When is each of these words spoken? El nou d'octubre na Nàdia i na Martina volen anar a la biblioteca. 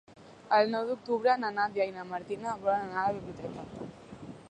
El 0.59 0.71
nou 0.75 0.87
d'octubre 0.91 1.35
na 1.43 1.53
Nàdia 1.59 1.87
i 1.91 1.95
na 1.99 2.07
Martina 2.15 2.57
volen 2.65 2.89
anar 2.89 3.07
a 3.07 3.13
la 3.19 3.23
biblioteca. 3.23 3.89